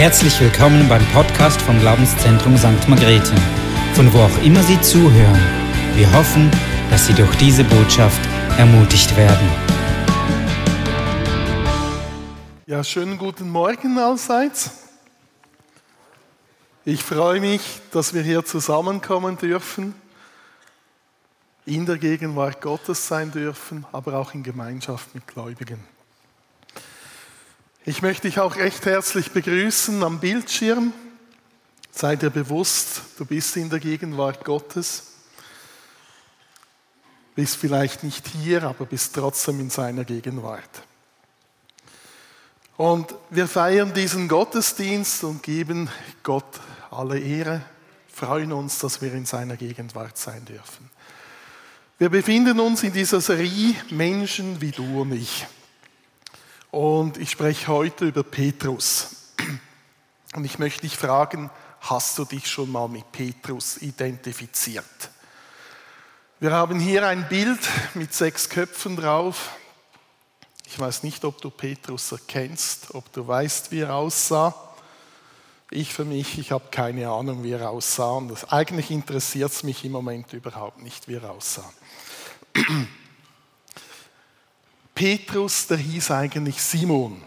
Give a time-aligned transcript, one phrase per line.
[0.00, 2.88] Herzlich willkommen beim Podcast vom Glaubenszentrum St.
[2.88, 3.34] Margrethe,
[3.92, 5.38] von wo auch immer Sie zuhören.
[5.94, 6.50] Wir hoffen,
[6.88, 8.18] dass Sie durch diese Botschaft
[8.56, 9.46] ermutigt werden.
[12.64, 14.88] Ja, schönen guten Morgen allseits.
[16.86, 17.60] Ich freue mich,
[17.92, 19.94] dass wir hier zusammenkommen dürfen,
[21.66, 25.84] in der Gegenwart Gottes sein dürfen, aber auch in Gemeinschaft mit Gläubigen.
[27.86, 30.92] Ich möchte dich auch recht herzlich begrüßen am Bildschirm.
[31.90, 35.04] Sei dir bewusst, du bist in der Gegenwart Gottes.
[37.34, 40.82] Bist vielleicht nicht hier, aber bist trotzdem in seiner Gegenwart.
[42.76, 45.88] Und wir feiern diesen Gottesdienst und geben
[46.22, 47.62] Gott alle Ehre,
[48.12, 50.90] freuen uns, dass wir in seiner Gegenwart sein dürfen.
[51.98, 55.46] Wir befinden uns in dieser Serie Menschen wie du und ich.
[56.70, 59.32] Und ich spreche heute über Petrus.
[60.34, 61.50] Und ich möchte dich fragen,
[61.80, 64.84] hast du dich schon mal mit Petrus identifiziert?
[66.38, 67.58] Wir haben hier ein Bild
[67.94, 69.50] mit sechs Köpfen drauf.
[70.66, 74.54] Ich weiß nicht, ob du Petrus erkennst, ob du weißt, wie er aussah.
[75.72, 78.12] Ich für mich, ich habe keine Ahnung, wie er aussah.
[78.12, 81.68] Und eigentlich interessiert es mich im Moment überhaupt nicht, wie er aussah.
[85.00, 87.22] Petrus, der hieß eigentlich Simon.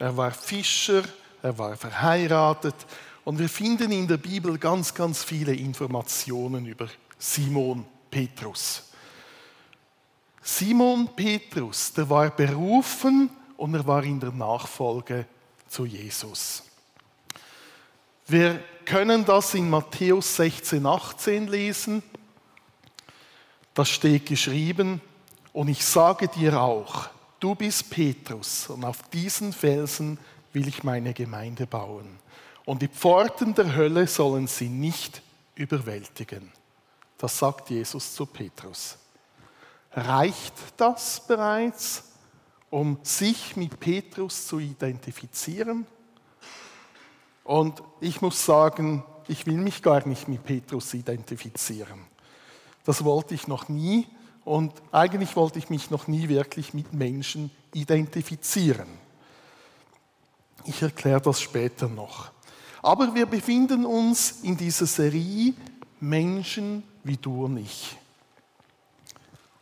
[0.00, 1.04] Er war Fischer,
[1.40, 2.74] er war verheiratet
[3.22, 8.90] und wir finden in der Bibel ganz, ganz viele Informationen über Simon Petrus.
[10.42, 15.26] Simon Petrus, der war berufen und er war in der Nachfolge
[15.68, 16.64] zu Jesus.
[18.26, 22.02] Wir können das in Matthäus 16, 18 lesen.
[23.72, 25.00] Da steht geschrieben,
[25.54, 30.18] und ich sage dir auch, du bist Petrus und auf diesen Felsen
[30.52, 32.18] will ich meine Gemeinde bauen.
[32.64, 35.22] Und die Pforten der Hölle sollen sie nicht
[35.54, 36.50] überwältigen.
[37.16, 38.98] Das sagt Jesus zu Petrus.
[39.92, 42.02] Reicht das bereits,
[42.68, 45.86] um sich mit Petrus zu identifizieren?
[47.44, 52.00] Und ich muss sagen, ich will mich gar nicht mit Petrus identifizieren.
[52.84, 54.08] Das wollte ich noch nie
[54.44, 58.88] und eigentlich wollte ich mich noch nie wirklich mit Menschen identifizieren.
[60.64, 62.30] Ich erkläre das später noch.
[62.82, 65.54] Aber wir befinden uns in dieser Serie
[66.00, 67.96] Menschen wie du und ich.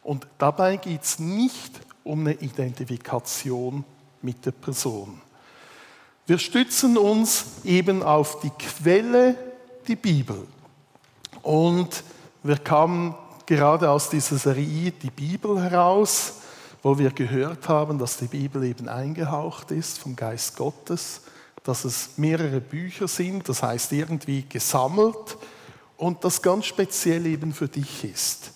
[0.02, 3.84] Und dabei geht es nicht um eine Identifikation
[4.20, 5.20] mit der Person.
[6.26, 9.36] Wir stützen uns eben auf die Quelle,
[9.86, 10.46] die Bibel.
[11.42, 12.02] Und
[12.42, 13.14] wir kamen
[13.46, 16.34] gerade aus dieser Serie die Bibel heraus,
[16.82, 21.22] wo wir gehört haben, dass die Bibel eben eingehaucht ist vom Geist Gottes,
[21.62, 25.36] dass es mehrere Bücher sind, das heißt irgendwie gesammelt
[25.96, 28.52] und das ganz speziell eben für dich ist.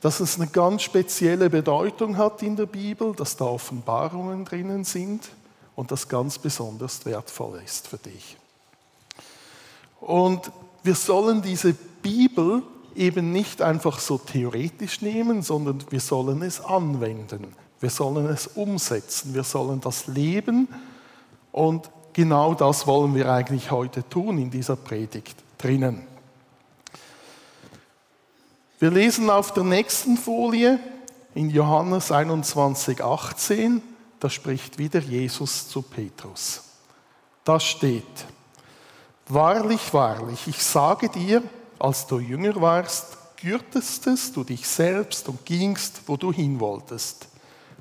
[0.00, 5.28] Dass es eine ganz spezielle Bedeutung hat in der Bibel, dass da Offenbarungen drinnen sind
[5.76, 8.36] und das ganz besonders wertvoll ist für dich.
[10.00, 10.50] Und
[10.82, 12.62] wir sollen diese Bibel
[12.98, 17.54] eben nicht einfach so theoretisch nehmen, sondern wir sollen es anwenden.
[17.80, 19.34] Wir sollen es umsetzen.
[19.34, 20.68] Wir sollen das leben.
[21.52, 26.02] Und genau das wollen wir eigentlich heute tun in dieser Predigt drinnen.
[28.80, 30.78] Wir lesen auf der nächsten Folie
[31.34, 33.82] in Johannes 21, 18,
[34.20, 36.62] da spricht wieder Jesus zu Petrus.
[37.44, 38.04] Da steht,
[39.28, 41.42] Wahrlich, wahrlich, ich sage dir,
[41.78, 47.28] als du jünger warst, gürtestest du dich selbst und gingst, wo du hin wolltest.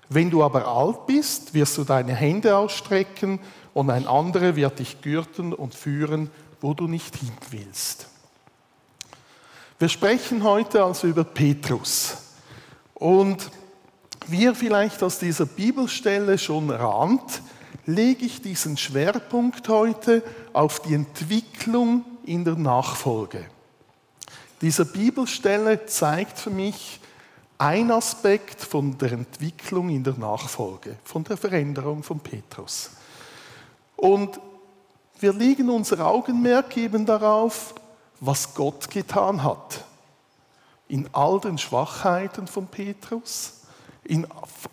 [0.10, 3.40] Wenn du aber alt bist, wirst du deine Hände ausstrecken
[3.74, 6.30] und ein anderer wird dich gürten und führen,
[6.62, 8.08] wo du nicht hin willst.
[9.80, 12.18] Wir sprechen heute also über Petrus.
[12.94, 13.52] Und
[14.28, 17.42] wie ihr vielleicht aus dieser Bibelstelle schon rahnt,
[17.86, 20.24] lege ich diesen Schwerpunkt heute
[20.54, 23.46] auf die Entwicklung in der Nachfolge.
[24.62, 27.00] Diese Bibelstelle zeigt für mich
[27.60, 32.92] ein Aspekt von der Entwicklung in der Nachfolge, von der Veränderung von Petrus.
[33.96, 34.40] Und
[35.20, 37.74] wir legen unser Augenmerk eben darauf,
[38.20, 39.84] was Gott getan hat.
[40.88, 43.62] In all den Schwachheiten von Petrus,
[44.04, 44.26] in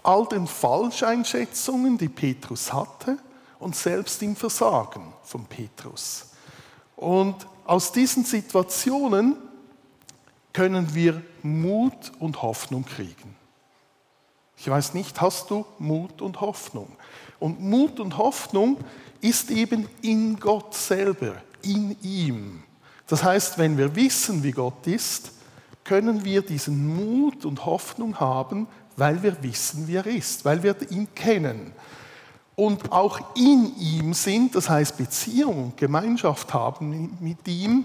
[0.03, 3.19] all den Falscheinschätzungen, die Petrus hatte
[3.59, 6.27] und selbst im Versagen von Petrus.
[6.97, 9.37] Und aus diesen Situationen
[10.55, 13.37] können wir Mut und Hoffnung kriegen.
[14.57, 16.89] Ich weiß nicht, hast du Mut und Hoffnung?
[17.39, 18.79] Und Mut und Hoffnung
[19.21, 22.63] ist eben in Gott selber, in ihm.
[23.07, 25.33] Das heißt, wenn wir wissen, wie Gott ist,
[25.83, 28.67] können wir diesen Mut und Hoffnung haben,
[28.97, 31.73] weil wir wissen, wie er ist, weil wir ihn kennen.
[32.57, 37.85] Und auch in ihm sind, das heißt Beziehung und Gemeinschaft haben mit ihm,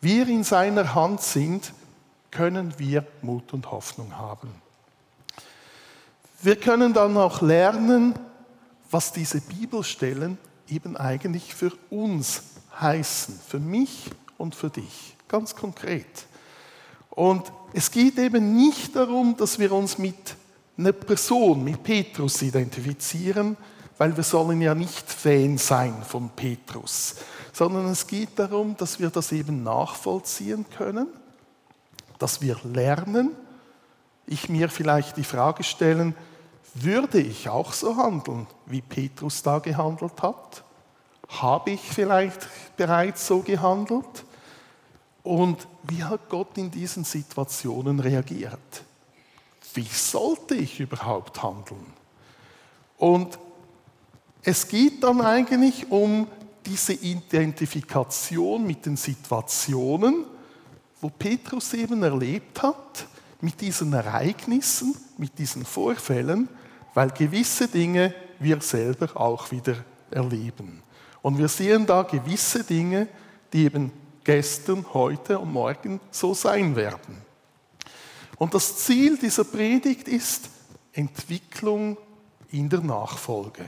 [0.00, 1.72] wir in seiner Hand sind,
[2.30, 4.50] können wir Mut und Hoffnung haben.
[6.42, 8.14] Wir können dann auch lernen,
[8.90, 10.38] was diese Bibelstellen
[10.68, 12.42] eben eigentlich für uns
[12.80, 16.26] heißen, für mich und für dich, ganz konkret.
[17.10, 20.36] Und es geht eben nicht darum, dass wir uns mit
[20.78, 23.56] einer Person, mit Petrus identifizieren,
[23.98, 27.16] weil wir sollen ja nicht Fan sein von Petrus,
[27.52, 31.06] sondern es geht darum, dass wir das eben nachvollziehen können,
[32.18, 33.30] dass wir lernen,
[34.26, 36.14] ich mir vielleicht die Frage stellen,
[36.74, 40.62] würde ich auch so handeln, wie Petrus da gehandelt hat?
[41.28, 44.24] Habe ich vielleicht bereits so gehandelt?
[45.22, 48.84] Und wie hat Gott in diesen Situationen reagiert?
[49.74, 51.86] Wie sollte ich überhaupt handeln?
[52.98, 53.38] Und
[54.42, 56.26] es geht dann eigentlich um
[56.66, 60.24] diese Identifikation mit den Situationen,
[61.00, 63.06] wo Petrus eben erlebt hat,
[63.40, 66.48] mit diesen Ereignissen, mit diesen Vorfällen,
[66.94, 69.76] weil gewisse Dinge wir selber auch wieder
[70.10, 70.82] erleben.
[71.22, 73.08] Und wir sehen da gewisse Dinge,
[73.52, 73.92] die eben
[74.24, 77.18] gestern, heute und morgen so sein werden.
[78.36, 80.48] Und das Ziel dieser Predigt ist
[80.92, 81.96] Entwicklung
[82.50, 83.64] in der Nachfolge.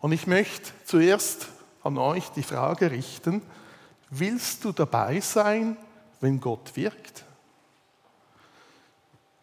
[0.00, 1.48] Und ich möchte zuerst
[1.82, 3.42] an euch die Frage richten,
[4.10, 5.76] willst du dabei sein,
[6.20, 7.24] wenn Gott wirkt?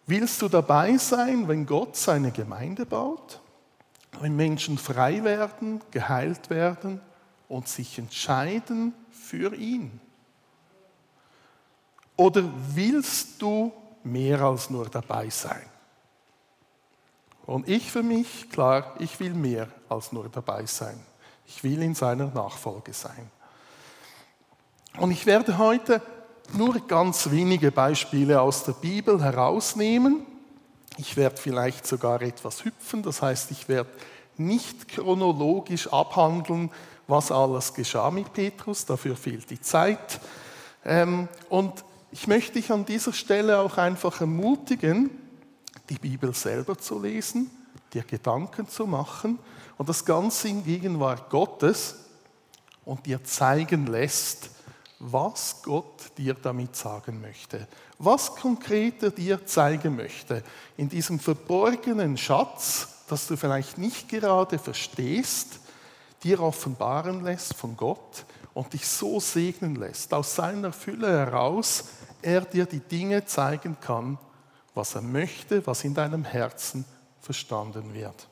[0.08, 3.42] Willst du dabei sein, wenn Gott seine Gemeinde baut?
[4.20, 7.02] Wenn Menschen frei werden, geheilt werden
[7.50, 10.00] und sich entscheiden für ihn?
[12.16, 12.44] Oder
[12.74, 13.74] willst du
[14.04, 15.66] mehr als nur dabei sein?
[17.46, 21.00] Und ich für mich, klar, ich will mehr als nur dabei sein.
[21.48, 23.30] Ich will in seiner Nachfolge sein.
[24.98, 26.02] Und ich werde heute
[26.54, 30.26] nur ganz wenige Beispiele aus der Bibel herausnehmen.
[30.98, 33.90] Ich werde vielleicht sogar etwas hüpfen, das heißt, ich werde
[34.38, 36.72] nicht chronologisch abhandeln,
[37.08, 40.20] was alles geschah mit Petrus, dafür fehlt die Zeit.
[40.84, 45.10] Ähm, und ich möchte dich an dieser Stelle auch einfach ermutigen,
[45.90, 47.52] die Bibel selber zu lesen,
[47.96, 49.40] dir Gedanken zu machen
[49.78, 51.96] und das Ganze in Gegenwart Gottes
[52.84, 54.52] und dir zeigen lässt,
[55.00, 60.44] was Gott dir damit sagen möchte, was konkret er dir zeigen möchte.
[60.78, 65.60] In diesem verborgenen Schatz, das du vielleicht nicht gerade verstehst,
[66.24, 71.86] dir offenbaren lässt von Gott und dich so segnen lässt, aus seiner Fülle heraus
[72.22, 74.18] er dir die Dinge zeigen kann,
[74.74, 76.86] was er möchte, was in deinem Herzen
[77.26, 78.28] verstanden wird.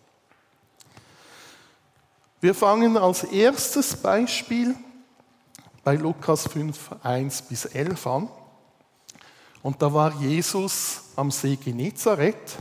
[2.39, 4.75] Wir fangen als erstes Beispiel
[5.83, 8.29] bei Lukas 5, 1 bis 11 an.
[9.63, 12.57] Und da war Jesus am See Genezareth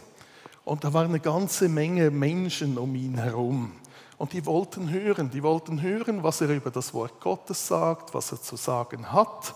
[0.65, 3.73] und da war eine ganze Menge Menschen um ihn herum.
[4.17, 8.33] Und die wollten hören, die wollten hören, was er über das Wort Gottes sagt, was
[8.33, 9.55] er zu sagen hat.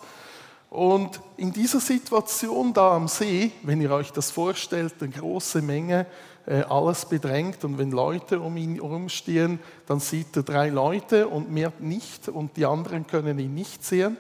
[0.68, 6.06] Und in dieser Situation da am See, wenn ihr euch das vorstellt, eine große Menge,
[6.47, 11.73] alles bedrängt und wenn Leute um ihn herumstehen, dann sieht er drei Leute und mehr
[11.81, 14.17] nicht und die anderen können ihn nicht sehen.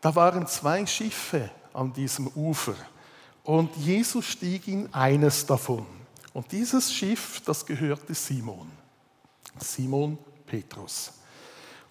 [0.00, 2.74] Da waren zwei Schiffe an diesem Ufer
[3.44, 5.86] und Jesus stieg in eines davon.
[6.32, 8.70] Und dieses Schiff, das gehörte Simon,
[9.58, 11.12] Simon Petrus.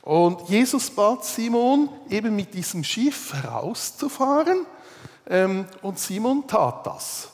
[0.01, 4.67] Und Jesus bat Simon, eben mit diesem Schiff herauszufahren.
[5.27, 7.31] Ähm, und Simon tat das.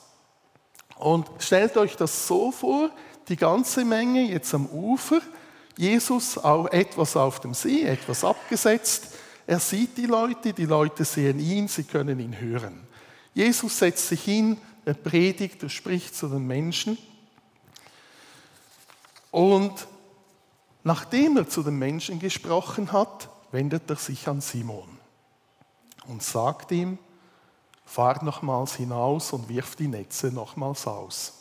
[1.02, 2.90] Und stellt euch das so vor,
[3.28, 5.22] die ganze Menge jetzt am Ufer,
[5.78, 9.16] Jesus auch etwas auf dem See, etwas abgesetzt.
[9.48, 12.88] Er sieht die Leute, die Leute sehen ihn, sie können ihn hören.
[13.34, 16.98] Jesus setzt sich hin, er predigt, er spricht zu den Menschen.
[19.32, 19.88] Und
[20.84, 24.98] Nachdem er zu den Menschen gesprochen hat, wendet er sich an Simon
[26.08, 26.98] und sagt ihm,
[27.86, 31.34] fahr nochmals hinaus und wirf die Netze nochmals aus.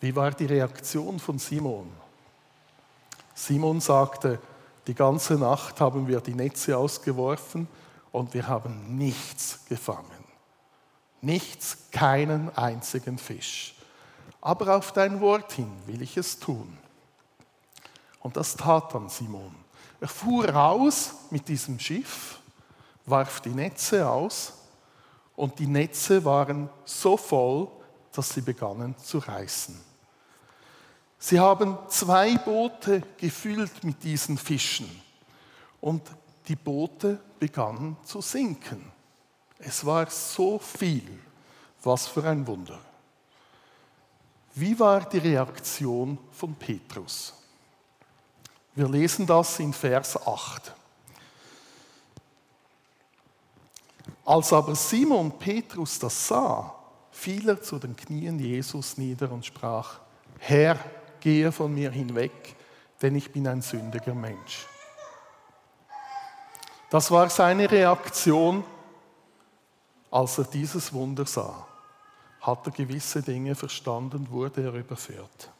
[0.00, 1.90] Wie war die Reaktion von Simon?
[3.34, 4.40] Simon sagte,
[4.86, 7.68] die ganze Nacht haben wir die Netze ausgeworfen
[8.12, 10.24] und wir haben nichts gefangen.
[11.20, 13.74] Nichts, keinen einzigen Fisch.
[14.40, 16.78] Aber auf dein Wort hin will ich es tun.
[18.20, 19.54] Und das tat dann Simon.
[20.00, 22.38] Er fuhr raus mit diesem Schiff,
[23.04, 24.57] warf die Netze aus
[25.38, 27.68] und die Netze waren so voll,
[28.10, 29.80] dass sie begannen zu reißen.
[31.16, 34.90] Sie haben zwei Boote gefüllt mit diesen Fischen
[35.80, 36.02] und
[36.48, 38.90] die Boote begannen zu sinken.
[39.60, 41.20] Es war so viel.
[41.84, 42.80] Was für ein Wunder.
[44.54, 47.32] Wie war die Reaktion von Petrus?
[48.74, 50.74] Wir lesen das in Vers 8.
[54.28, 56.74] Als aber Simon Petrus das sah,
[57.10, 60.00] fiel er zu den Knien Jesus nieder und sprach,
[60.38, 60.78] Herr,
[61.18, 62.54] gehe von mir hinweg,
[63.00, 64.66] denn ich bin ein sündiger Mensch.
[66.90, 68.64] Das war seine Reaktion,
[70.10, 71.66] als er dieses Wunder sah.
[72.42, 75.50] Hat er gewisse Dinge verstanden, wurde er überführt.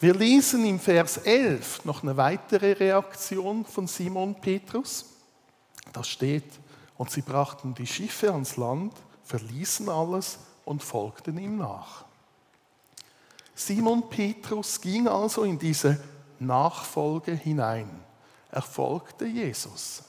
[0.00, 5.14] Wir lesen im Vers 11 noch eine weitere Reaktion von Simon Petrus.
[5.92, 6.44] Da steht,
[6.96, 8.92] und sie brachten die Schiffe ans Land,
[9.24, 12.04] verließen alles und folgten ihm nach.
[13.54, 16.02] Simon Petrus ging also in diese
[16.38, 17.90] Nachfolge hinein.
[18.50, 20.02] Er folgte Jesus.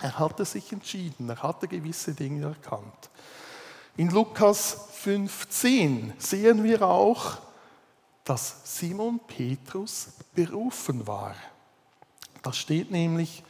[0.00, 3.10] Er hatte sich entschieden, er hatte gewisse Dinge erkannt.
[3.96, 7.38] In Lukas 15 sehen wir auch,
[8.24, 11.34] dass Simon Petrus berufen war.
[12.42, 13.42] Da steht nämlich,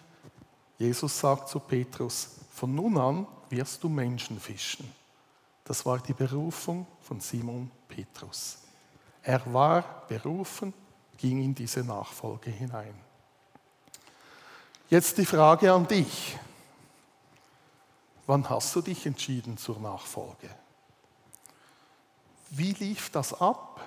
[0.80, 4.90] Jesus sagt zu Petrus, von nun an wirst du Menschen fischen.
[5.62, 8.56] Das war die Berufung von Simon Petrus.
[9.22, 10.72] Er war berufen,
[11.18, 12.94] ging in diese Nachfolge hinein.
[14.88, 16.38] Jetzt die Frage an dich.
[18.26, 20.48] Wann hast du dich entschieden zur Nachfolge?
[22.48, 23.86] Wie lief das ab?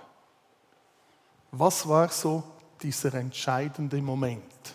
[1.50, 2.44] Was war so
[2.84, 4.73] dieser entscheidende Moment,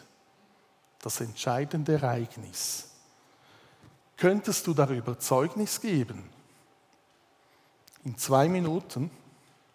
[1.03, 2.91] das entscheidende Ereignis?
[4.17, 6.25] Könntest du darüber Zeugnis geben?
[8.05, 9.11] In zwei Minuten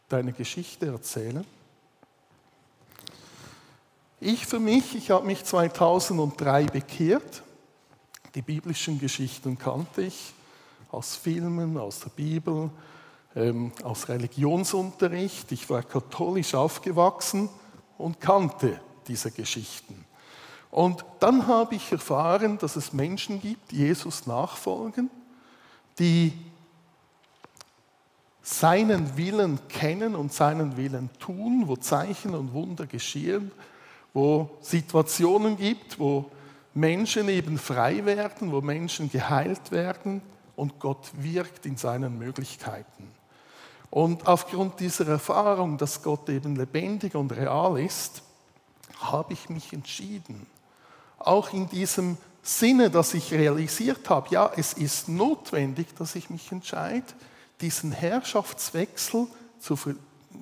[0.09, 1.45] deine Geschichte erzählen?
[4.19, 7.43] Ich für mich, ich habe mich 2003 bekehrt.
[8.35, 10.33] Die biblischen Geschichten kannte ich
[10.91, 12.69] aus Filmen, aus der Bibel,
[13.35, 15.51] ähm, aus Religionsunterricht.
[15.51, 17.49] Ich war katholisch aufgewachsen
[17.97, 20.02] und kannte diese Geschichten.
[20.73, 25.11] Und dann habe ich erfahren, dass es Menschen gibt, die Jesus nachfolgen,
[25.99, 26.33] die
[28.41, 33.51] seinen Willen kennen und seinen Willen tun, wo Zeichen und Wunder geschehen,
[34.15, 36.31] wo Situationen gibt, wo
[36.73, 40.23] Menschen eben frei werden, wo Menschen geheilt werden
[40.55, 43.11] und Gott wirkt in seinen Möglichkeiten.
[43.91, 48.23] Und aufgrund dieser Erfahrung, dass Gott eben lebendig und real ist,
[48.99, 50.47] habe ich mich entschieden,
[51.25, 56.51] auch in diesem Sinne, dass ich realisiert habe, ja, es ist notwendig, dass ich mich
[56.51, 57.05] entscheide,
[57.61, 59.27] diesen Herrschaftswechsel
[59.59, 59.79] zu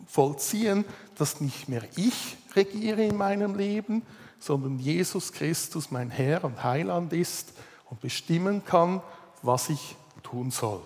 [0.08, 0.86] vollziehen,
[1.18, 4.02] dass nicht mehr ich regiere in meinem Leben,
[4.40, 7.54] sondern Jesus Christus mein Herr und Heiland ist
[7.90, 9.02] und bestimmen kann,
[9.44, 10.82] was ich tun soll.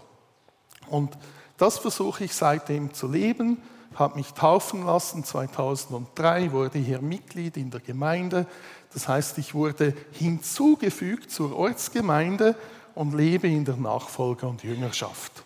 [0.87, 1.17] Und
[1.57, 3.61] das versuche ich seitdem zu leben,
[3.99, 8.45] habe mich taufen lassen 2003, wurde hier Mitglied in der Gemeinde.
[8.93, 12.55] Das heißt, ich wurde hinzugefügt zur Ortsgemeinde
[12.93, 15.43] und lebe in der Nachfolge und Jüngerschaft.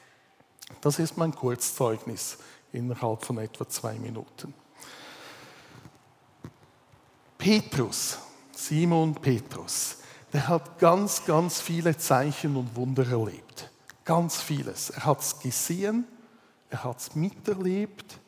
[0.82, 2.38] Das ist mein Kurzzeugnis
[2.72, 4.54] innerhalb von etwa zwei Minuten.
[7.38, 8.20] Petrus,
[8.52, 9.98] Simon Petrus,
[10.34, 13.72] der hat ganz, ganz viele Zeichen und Wunder erlebt.
[14.06, 14.90] Ganz vieles.
[14.92, 16.06] Er hat es gesehen,
[16.70, 18.20] er hat es miterlebt,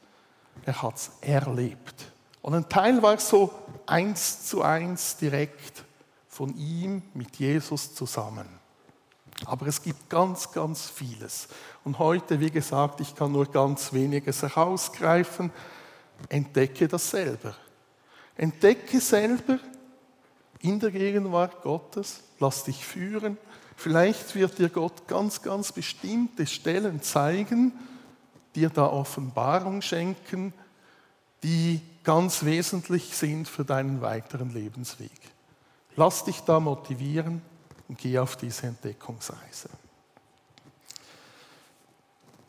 [0.65, 2.11] er hat es erlebt.
[2.41, 3.51] Und ein Teil war so
[3.85, 5.83] eins zu eins direkt
[6.27, 8.47] von ihm mit Jesus zusammen.
[9.45, 11.47] Aber es gibt ganz, ganz vieles.
[11.83, 15.51] Und heute, wie gesagt, ich kann nur ganz weniges herausgreifen.
[16.29, 17.55] Entdecke das selber.
[18.35, 19.59] Entdecke selber
[20.59, 23.37] in der Gegenwart Gottes, lass dich führen
[23.81, 27.73] Vielleicht wird dir Gott ganz, ganz bestimmte Stellen zeigen,
[28.55, 30.53] dir da Offenbarung schenken,
[31.43, 35.11] die ganz wesentlich sind für deinen weiteren Lebensweg.
[35.95, 37.41] Lass dich da motivieren
[37.87, 39.69] und geh auf diese Entdeckungsreise.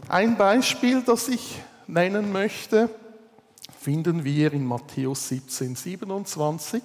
[0.08, 2.88] Ein Beispiel, das ich nennen möchte,
[3.80, 6.82] finden wir in Matthäus 17, 27.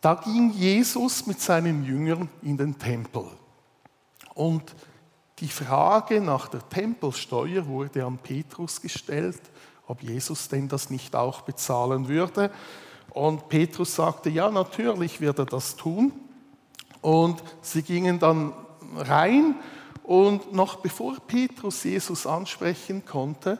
[0.00, 3.26] Da ging Jesus mit seinen Jüngern in den Tempel.
[4.34, 4.74] Und
[5.40, 9.40] die Frage nach der Tempelsteuer wurde an Petrus gestellt,
[9.86, 12.50] ob Jesus denn das nicht auch bezahlen würde.
[13.10, 16.12] Und Petrus sagte, ja, natürlich wird er das tun.
[17.00, 18.52] Und sie gingen dann
[18.96, 19.56] rein
[20.04, 23.58] und noch bevor Petrus Jesus ansprechen konnte,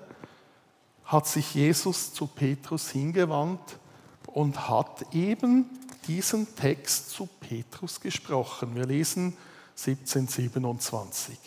[1.04, 3.78] hat sich Jesus zu Petrus hingewandt
[4.26, 5.66] und hat eben
[6.06, 8.74] diesen Text zu Petrus gesprochen.
[8.74, 9.36] Wir lesen
[9.76, 11.38] 1727.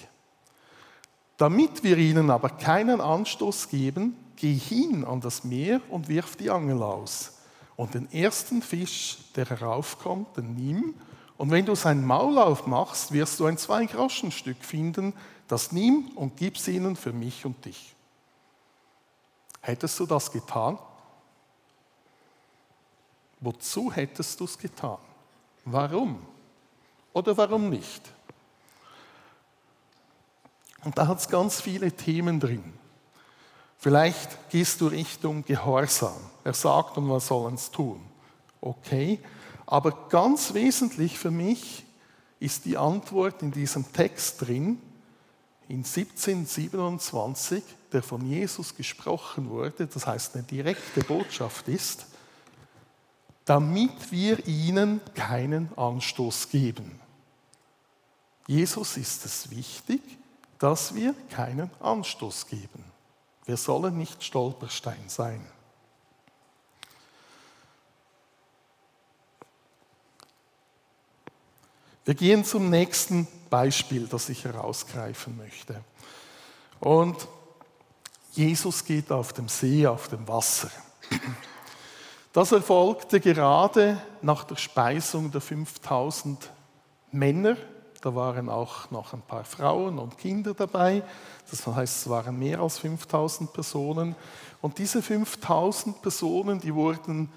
[1.37, 6.49] Damit wir ihnen aber keinen Anstoß geben, geh hin an das Meer und wirf die
[6.49, 7.37] Angel aus.
[7.75, 10.95] Und den ersten Fisch, der heraufkommt, den nimm.
[11.37, 15.13] Und wenn du sein Maul aufmachst, wirst du ein Zwei-Groschen-Stück finden.
[15.47, 17.93] Das nimm und gib's ihnen für mich und dich.
[19.61, 20.79] Hättest du das getan?
[23.39, 24.97] Wozu hättest du es getan?
[25.65, 26.19] Warum?
[27.13, 28.01] Oder warum nicht?
[30.87, 32.63] Und da hat es ganz viele Themen drin.
[33.77, 36.15] Vielleicht gehst du Richtung Gehorsam.
[36.45, 37.99] Er sagt, und was sollen es tun?
[38.61, 39.19] Okay,
[39.65, 41.83] aber ganz wesentlich für mich
[42.39, 44.81] ist die Antwort in diesem Text drin,
[45.67, 52.05] in 1727, der von Jesus gesprochen wurde, das heißt eine direkte Botschaft ist,
[53.43, 56.97] damit wir ihnen keinen Anstoß geben.
[58.47, 59.99] Jesus ist es wichtig,
[60.59, 62.83] dass wir keinen Anstoß geben.
[63.45, 65.45] Wir sollen nicht Stolperstein sein.
[72.05, 75.83] Wir gehen zum nächsten Beispiel, das ich herausgreifen möchte.
[76.79, 77.27] Und
[78.31, 80.69] Jesus geht auf dem See, auf dem Wasser.
[82.31, 86.49] Das erfolgte gerade nach der Speisung der 5000
[87.11, 87.57] Männer.
[88.01, 91.03] Da waren auch noch ein paar Frauen und Kinder dabei.
[91.49, 94.15] Das heißt, es waren mehr als 5000 Personen.
[94.61, 97.29] Und diese 5000 Personen, die wurden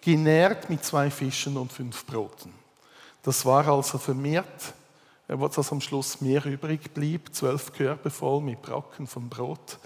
[0.00, 2.52] genährt mit zwei Fischen und fünf Broten.
[3.22, 4.74] Das war also vermehrt,
[5.28, 9.78] was am Schluss mehr übrig blieb, zwölf Körbe voll mit Brocken von Brot.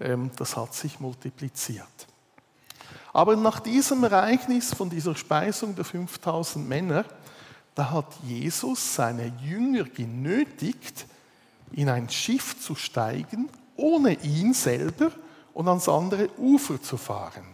[0.00, 1.86] Ähm, das hat sich multipliziert.
[3.12, 7.04] Aber nach diesem Ereignis von dieser Speisung der 5000 Männer,
[7.74, 11.06] da hat Jesus seine Jünger genötigt,
[11.72, 15.12] in ein Schiff zu steigen, ohne ihn selber
[15.54, 17.44] und ans andere Ufer zu fahren.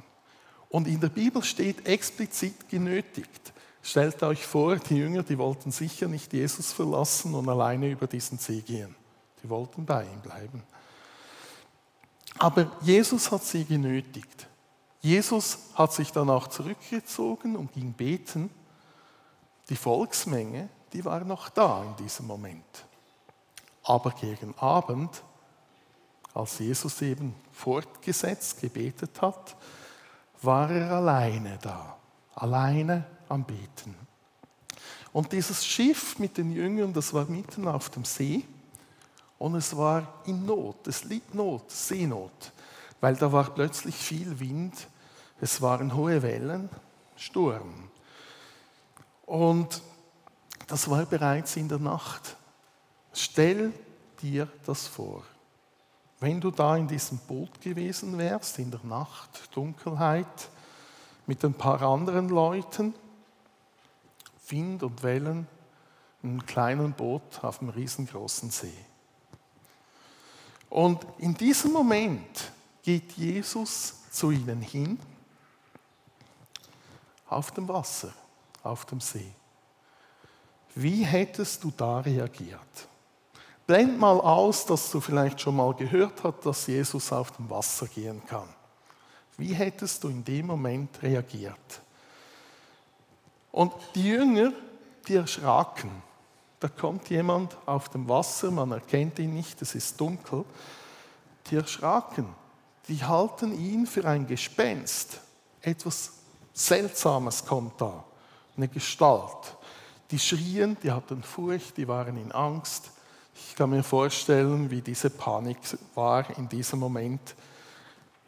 [0.69, 3.53] Und in der Bibel steht explizit genötigt.
[3.83, 8.39] Stellt euch vor, die Jünger, die wollten sicher nicht Jesus verlassen und alleine über diesen
[8.39, 8.95] See gehen.
[9.43, 10.63] Die wollten bei ihm bleiben.
[12.39, 14.49] Aber Jesus hat sie genötigt.
[15.01, 18.51] Jesus hat sich danach zurückgezogen und ging beten.
[19.69, 22.85] Die Volksmenge, die war noch da in diesem Moment.
[23.85, 25.23] Aber gegen Abend,
[26.35, 29.57] als Jesus eben fortgesetzt gebetet hat,
[30.43, 31.97] war er alleine da,
[32.35, 33.95] alleine am Beten.
[35.13, 38.45] Und dieses Schiff mit den Jüngern, das war mitten auf dem See
[39.39, 42.53] und es war in Not, es litt Not, Seenot,
[43.01, 44.89] weil da war plötzlich viel Wind
[45.41, 46.71] es waren hohe Wellen,
[47.17, 47.91] Sturm.
[49.27, 49.83] Und
[50.69, 52.37] das war bereits in der Nacht.
[53.13, 53.73] Stell
[54.23, 55.23] dir das vor.
[56.19, 60.49] Wenn du da in diesem Boot gewesen wärst, in der Nacht, Dunkelheit,
[61.27, 62.95] mit ein paar anderen Leuten,
[64.49, 65.47] Wind und Wellen,
[66.23, 68.73] in einem kleinen Boot auf einem riesengroßen See.
[70.71, 72.51] Und in diesem Moment
[72.83, 74.99] geht Jesus zu ihnen hin
[77.29, 78.13] auf dem Wasser,
[78.67, 79.33] auf dem See.
[80.75, 82.89] Wie hättest du da reagiert?
[83.67, 87.87] Blend mal aus, dass du vielleicht schon mal gehört hast, dass Jesus auf dem Wasser
[87.87, 88.49] gehen kann.
[89.39, 91.81] Wie hättest du in dem Moment reagiert?
[93.51, 94.53] Und die Jünger,
[95.09, 95.91] die erschraken.
[96.61, 100.45] Da kommt jemand auf dem Wasser, man erkennt ihn nicht, es ist dunkel.
[101.51, 102.27] Die erschraken.
[102.89, 105.21] Die halten ihn für ein Gespenst,
[105.61, 106.13] etwas
[106.53, 108.05] Seltsames kommt da,
[108.57, 109.57] eine Gestalt.
[110.11, 112.91] Die schrien, die hatten Furcht, die waren in Angst.
[113.35, 115.59] Ich kann mir vorstellen, wie diese Panik
[115.95, 117.35] war in diesem Moment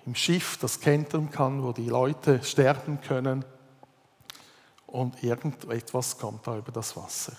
[0.04, 3.44] im Schiff, das kentern kann, wo die Leute sterben können.
[4.86, 7.34] Und irgendetwas kommt da über das Wasser.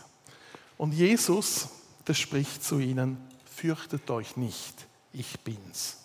[0.78, 1.70] Und Jesus,
[2.08, 5.98] der spricht zu ihnen, fürchtet euch nicht, ich bin's.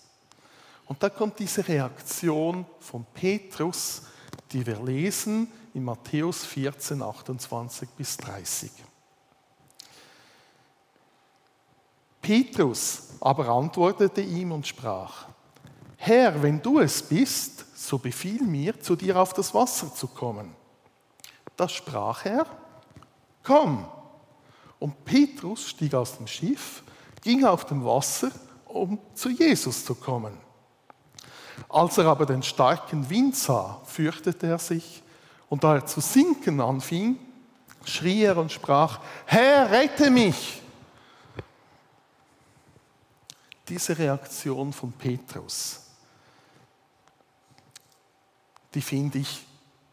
[0.86, 4.02] Und da kommt diese Reaktion von Petrus,
[4.52, 8.70] die wir lesen in Matthäus 14, 28 bis 30.
[12.22, 15.26] Petrus aber antwortete ihm und sprach,
[15.96, 20.54] Herr, wenn du es bist, so befiehl mir, zu dir auf das Wasser zu kommen.
[21.56, 22.46] Da sprach er,
[23.42, 23.86] komm.
[24.78, 26.82] Und Petrus stieg aus dem Schiff,
[27.22, 28.30] ging auf dem Wasser,
[28.66, 30.36] um zu Jesus zu kommen.
[31.68, 35.03] Als er aber den starken Wind sah, fürchtete er sich,
[35.54, 37.16] und da er zu sinken anfing,
[37.84, 40.60] schrie er und sprach, Herr, rette mich!
[43.68, 45.78] Diese Reaktion von Petrus,
[48.74, 49.46] die finde ich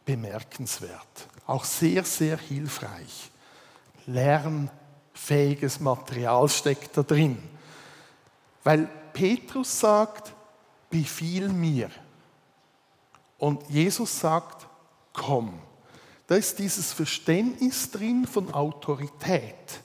[0.03, 3.29] bemerkenswert, auch sehr, sehr hilfreich.
[4.07, 7.37] Lernfähiges Material steckt da drin.
[8.63, 10.33] Weil Petrus sagt,
[10.89, 11.91] befiehl mir.
[13.37, 14.70] Und Jesus sagt,
[15.13, 15.59] komm.
[16.27, 19.81] Da ist dieses Verständnis drin von Autorität.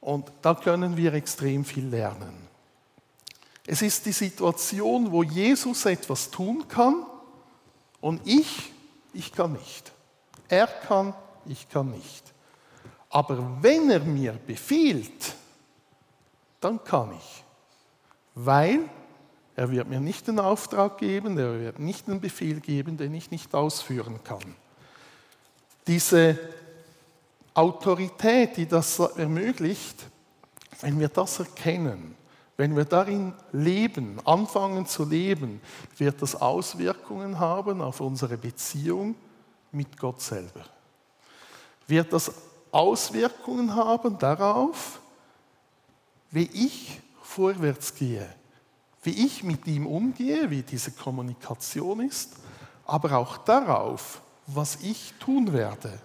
[0.00, 2.48] Und da können wir extrem viel lernen.
[3.66, 7.04] Es ist die Situation, wo Jesus etwas tun kann
[8.00, 8.72] und ich,
[9.12, 9.92] ich kann nicht.
[10.48, 11.12] Er kann,
[11.44, 12.32] ich kann nicht.
[13.10, 15.34] Aber wenn er mir befiehlt,
[16.60, 17.44] dann kann ich.
[18.34, 18.88] Weil
[19.58, 23.32] er wird mir nicht den Auftrag geben, er wird nicht den Befehl geben, den ich
[23.32, 24.54] nicht ausführen kann.
[25.88, 26.38] Diese
[27.54, 30.06] Autorität, die das ermöglicht,
[30.80, 32.14] wenn wir das erkennen,
[32.56, 35.60] wenn wir darin leben, anfangen zu leben,
[35.96, 39.16] wird das Auswirkungen haben auf unsere Beziehung
[39.72, 40.66] mit Gott selber.
[41.88, 42.30] Wird das
[42.70, 45.00] Auswirkungen haben darauf,
[46.30, 48.37] wie ich vorwärts gehe,
[49.08, 52.32] wie ich mit ihm umgehe, wie diese Kommunikation ist,
[52.84, 55.98] aber auch darauf, was ich tun werde,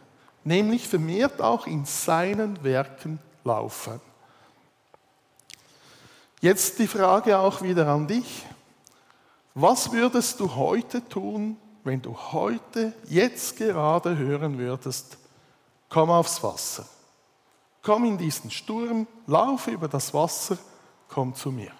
[0.45, 3.99] nämlich vermehrt auch in seinen Werken laufen.
[6.39, 8.45] Jetzt die Frage auch wieder an dich.
[9.53, 15.17] Was würdest du heute tun, wenn du heute, jetzt gerade hören würdest,
[15.89, 16.85] komm aufs Wasser,
[17.81, 20.57] komm in diesen Sturm, laufe über das Wasser,
[21.09, 21.73] komm zu mir.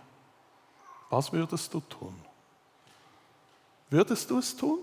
[1.13, 2.15] Was würdest du tun?
[3.91, 4.79] Würdest du es tun?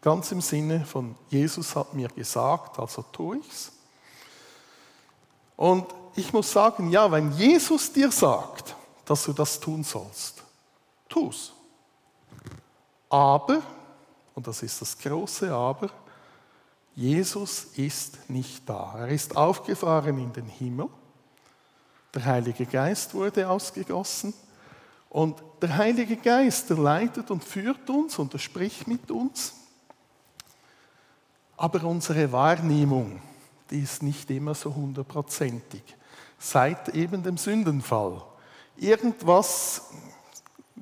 [0.00, 3.72] Ganz im Sinne von Jesus hat mir gesagt, also tue ich's.
[5.54, 8.74] Und ich muss sagen, ja, wenn Jesus dir sagt,
[9.04, 10.42] dass du das tun sollst,
[11.10, 11.52] tu's.
[13.10, 13.60] Aber,
[14.34, 15.90] und das ist das große Aber,
[16.94, 18.94] Jesus ist nicht da.
[18.96, 20.88] Er ist aufgefahren in den Himmel.
[22.14, 24.32] Der Heilige Geist wurde ausgegossen.
[25.14, 29.54] Und der Heilige Geist, der leitet und führt uns und er spricht mit uns.
[31.56, 33.22] Aber unsere Wahrnehmung,
[33.70, 35.84] die ist nicht immer so hundertprozentig.
[36.36, 38.22] Seit eben dem Sündenfall.
[38.76, 39.82] Irgendwas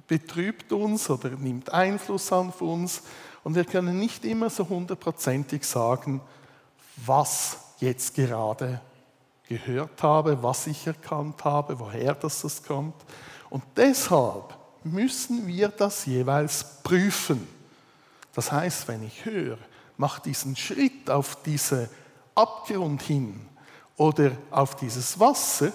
[0.07, 3.03] betrübt uns oder nimmt Einfluss auf uns
[3.45, 6.23] und wir können nicht immer so hundertprozentig sagen,
[7.05, 8.81] was jetzt gerade
[9.47, 12.95] gehört habe, was ich erkannt habe, woher das, das kommt.
[13.53, 17.47] Und deshalb müssen wir das jeweils prüfen.
[18.35, 19.59] Das heißt, wenn ich höre,
[19.99, 21.91] mach diesen Schritt auf diese
[22.35, 23.38] Abgrund hin
[23.99, 25.71] oder auf dieses Wasser,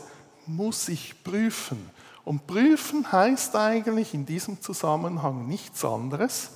[0.48, 1.92] muss ich prüfen.
[2.26, 6.50] Und prüfen heißt eigentlich in diesem Zusammenhang nichts anderes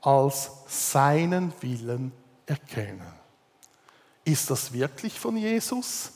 [0.00, 2.12] als seinen Willen
[2.46, 3.12] erkennen.
[4.22, 6.12] Ist das wirklich von Jesus?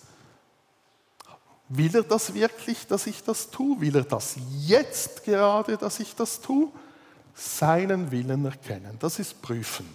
[1.76, 3.80] Will er das wirklich, dass ich das tue?
[3.80, 6.68] Will er das jetzt gerade, dass ich das tue?
[7.34, 9.88] Seinen Willen erkennen, das ist Prüfen.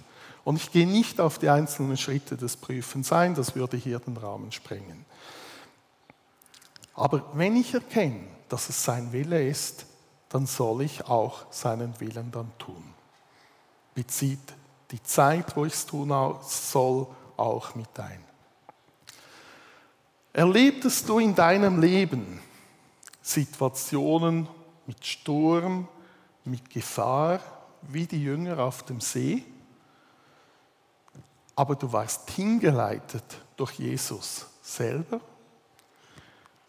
[0.43, 4.17] Und ich gehe nicht auf die einzelnen Schritte des Prüfens ein, das würde hier den
[4.17, 5.05] Rahmen sprengen.
[6.95, 9.85] Aber wenn ich erkenne, dass es sein Wille ist,
[10.27, 12.83] dann soll ich auch seinen Willen dann tun.
[13.95, 14.53] Bezieht
[14.91, 16.09] die Zeit, wo ich es tun
[16.41, 18.28] soll, auch mit ein.
[20.39, 22.39] Erlebtest du in deinem Leben
[23.21, 24.47] Situationen
[24.87, 25.85] mit Sturm,
[26.45, 27.41] mit Gefahr,
[27.81, 29.43] wie die Jünger auf dem See?
[31.57, 33.25] Aber du warst hingeleitet
[33.57, 35.19] durch Jesus selber.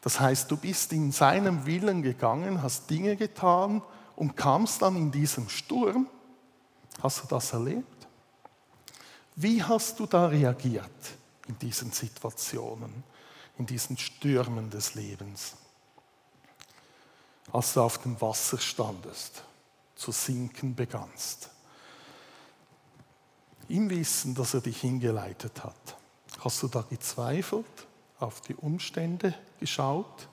[0.00, 3.82] Das heißt, du bist in seinem Willen gegangen, hast Dinge getan
[4.16, 6.08] und kamst dann in diesem Sturm.
[7.00, 8.08] Hast du das erlebt?
[9.36, 10.90] Wie hast du da reagiert
[11.46, 13.04] in diesen Situationen?
[13.58, 15.56] In diesen Stürmen des Lebens.
[17.52, 19.42] Als du auf dem Wasser standest,
[19.94, 21.50] zu sinken begannst.
[23.68, 25.96] Im Wissen, dass er dich hingeleitet hat,
[26.40, 27.86] hast du da gezweifelt,
[28.18, 30.28] auf die Umstände geschaut,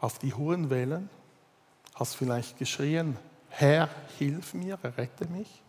[0.00, 1.08] auf die hohen Wellen,
[1.94, 3.16] hast vielleicht geschrien,
[3.48, 5.62] Herr, hilf mir, rette mich.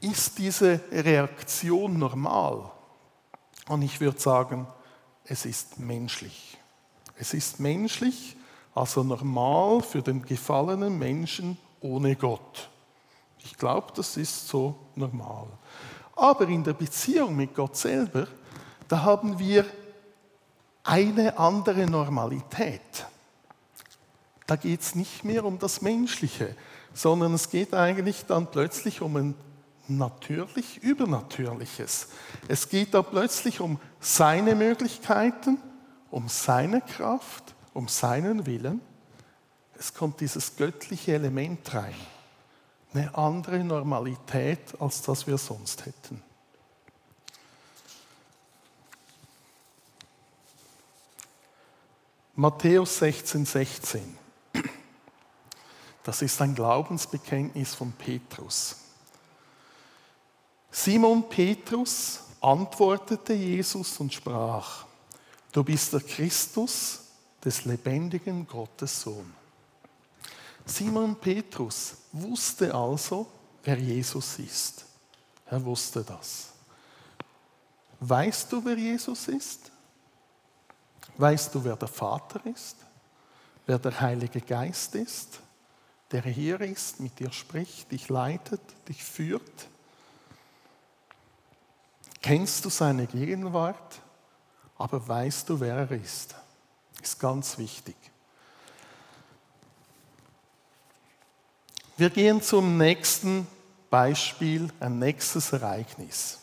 [0.00, 2.71] Ist diese Reaktion normal?
[3.68, 4.66] Und ich würde sagen,
[5.24, 6.58] es ist menschlich.
[7.16, 8.36] Es ist menschlich,
[8.74, 12.68] also normal für den gefallenen Menschen ohne Gott.
[13.38, 15.46] Ich glaube, das ist so normal.
[16.16, 18.26] Aber in der Beziehung mit Gott selber,
[18.88, 19.64] da haben wir
[20.84, 23.06] eine andere Normalität.
[24.46, 26.56] Da geht es nicht mehr um das Menschliche,
[26.92, 29.34] sondern es geht eigentlich dann plötzlich um ein
[29.98, 32.08] natürlich Übernatürliches.
[32.48, 35.58] Es geht da plötzlich um seine Möglichkeiten,
[36.10, 38.80] um seine Kraft, um seinen Willen.
[39.78, 41.94] Es kommt dieses göttliche Element rein.
[42.94, 46.22] Eine andere Normalität, als das wir sonst hätten.
[52.34, 54.18] Matthäus 16, 16.
[56.02, 58.81] Das ist ein Glaubensbekenntnis von Petrus.
[60.74, 64.86] Simon Petrus antwortete Jesus und sprach,
[65.52, 67.00] du bist der Christus
[67.44, 69.34] des lebendigen Gottes Sohn.
[70.64, 73.26] Simon Petrus wusste also,
[73.62, 74.86] wer Jesus ist.
[75.44, 76.48] Er wusste das.
[78.00, 79.70] Weißt du, wer Jesus ist?
[81.18, 82.76] Weißt du, wer der Vater ist?
[83.66, 85.38] Wer der Heilige Geist ist?
[86.10, 89.68] Der hier ist, mit dir spricht, dich leitet, dich führt?
[92.22, 94.00] Kennst du seine Gegenwart,
[94.78, 96.36] aber weißt du, wer er ist?
[97.02, 97.96] Ist ganz wichtig.
[101.96, 103.46] Wir gehen zum nächsten
[103.90, 106.38] Beispiel, ein nächstes Ereignis.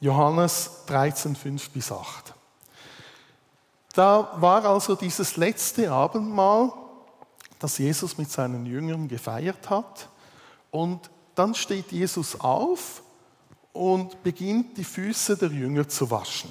[0.00, 2.34] Johannes 13, 5 bis 8.
[3.94, 6.72] Da war also dieses letzte Abendmahl,
[7.58, 10.08] das Jesus mit seinen Jüngern gefeiert hat.
[10.70, 13.02] Und dann steht Jesus auf
[13.78, 16.50] und beginnt die Füße der Jünger zu waschen.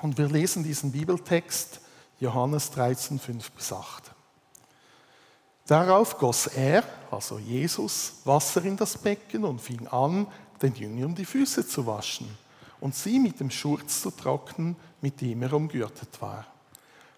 [0.00, 1.80] Und wir lesen diesen Bibeltext
[2.20, 4.04] Johannes 13, 5 bis 8.
[5.66, 10.28] Darauf goss er, also Jesus, Wasser in das Becken und fing an,
[10.62, 12.28] den Jüngern die Füße zu waschen
[12.78, 16.46] und sie mit dem Schurz zu trocknen, mit dem er umgürtet war.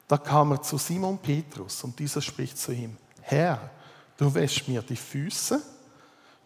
[0.08, 3.70] Da kam er zu Simon Petrus und dieser spricht zu ihm, Herr,
[4.16, 5.60] du wäschst mir die Füße?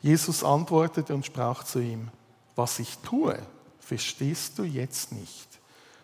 [0.02, 2.10] Jesus antwortete und sprach zu ihm,
[2.56, 3.38] was ich tue,
[3.80, 5.48] verstehst du jetzt nicht.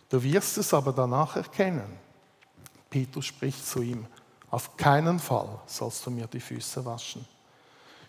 [0.08, 1.98] Du wirst es aber danach erkennen.
[2.88, 4.06] Petrus spricht zu ihm,
[4.50, 7.24] auf keinen Fall sollst du mir die Füße waschen.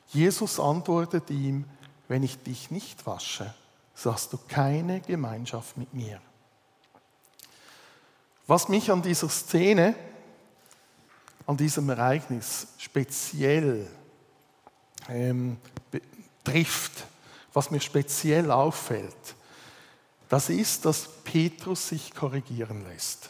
[0.07, 1.65] Jesus antwortet ihm,
[2.07, 3.53] wenn ich dich nicht wasche,
[3.93, 6.19] so hast du keine Gemeinschaft mit mir.
[8.47, 9.95] Was mich an dieser Szene,
[11.45, 13.87] an diesem Ereignis speziell
[15.07, 15.57] ähm,
[16.43, 17.05] trifft,
[17.53, 19.35] was mir speziell auffällt,
[20.29, 23.29] das ist, dass Petrus sich korrigieren lässt.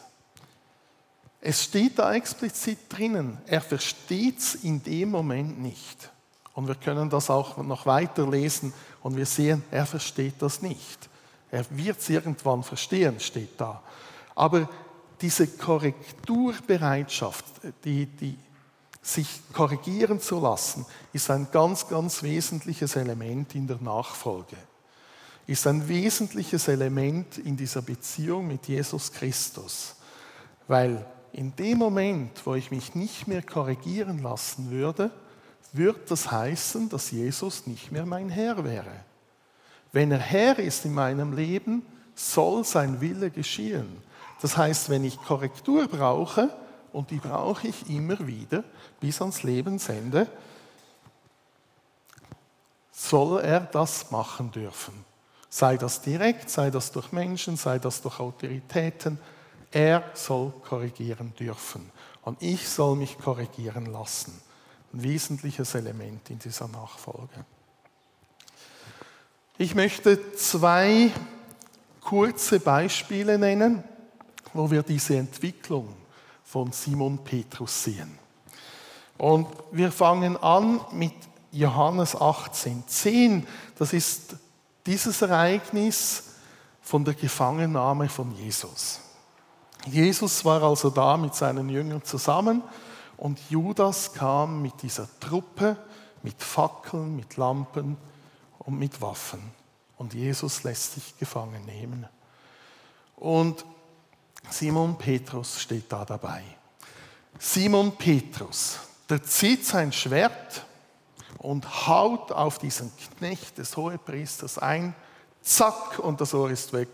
[1.40, 6.10] Es steht da explizit drinnen, er versteht es in dem Moment nicht.
[6.54, 11.08] Und wir können das auch noch weiter lesen und wir sehen, er versteht das nicht.
[11.50, 13.82] Er wird es irgendwann verstehen, steht da.
[14.34, 14.68] Aber
[15.20, 17.44] diese Korrekturbereitschaft,
[17.84, 18.38] die, die
[19.02, 24.56] sich korrigieren zu lassen, ist ein ganz, ganz wesentliches Element in der Nachfolge.
[25.46, 29.96] Ist ein wesentliches Element in dieser Beziehung mit Jesus Christus.
[30.68, 35.10] Weil in dem Moment, wo ich mich nicht mehr korrigieren lassen würde,
[35.72, 39.04] wird das heißen, dass Jesus nicht mehr mein Herr wäre.
[39.90, 41.84] Wenn er Herr ist in meinem Leben,
[42.14, 43.88] soll sein Wille geschehen.
[44.40, 46.50] Das heißt, wenn ich Korrektur brauche,
[46.92, 48.64] und die brauche ich immer wieder
[49.00, 50.28] bis ans Lebensende,
[52.90, 55.04] soll er das machen dürfen.
[55.48, 59.18] Sei das direkt, sei das durch Menschen, sei das durch Autoritäten.
[59.70, 61.90] Er soll korrigieren dürfen.
[62.22, 64.40] Und ich soll mich korrigieren lassen.
[64.92, 67.44] Ein wesentliches Element in dieser Nachfolge.
[69.58, 71.10] Ich möchte zwei
[72.00, 73.84] kurze Beispiele nennen,
[74.52, 75.94] wo wir diese Entwicklung
[76.52, 78.18] von Simon Petrus sehen.
[79.16, 81.14] Und wir fangen an mit
[81.50, 83.46] Johannes 18, 10.
[83.78, 84.36] Das ist
[84.84, 86.24] dieses Ereignis
[86.82, 89.00] von der Gefangennahme von Jesus.
[89.86, 92.62] Jesus war also da mit seinen Jüngern zusammen
[93.16, 95.78] und Judas kam mit dieser Truppe,
[96.22, 97.96] mit Fackeln, mit Lampen
[98.58, 99.40] und mit Waffen.
[99.96, 102.06] Und Jesus lässt sich gefangen nehmen.
[103.16, 103.64] Und
[104.50, 106.42] Simon Petrus steht da dabei.
[107.38, 108.78] Simon Petrus,
[109.08, 110.64] der zieht sein Schwert
[111.38, 114.94] und haut auf diesen Knecht des Hohepriesters ein.
[115.40, 116.88] Zack, und das Ohr ist weg.